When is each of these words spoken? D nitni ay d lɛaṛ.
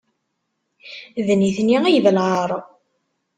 D 1.25 1.27
nitni 1.39 1.77
ay 1.87 1.97
d 2.03 2.05
lɛaṛ. 2.17 2.49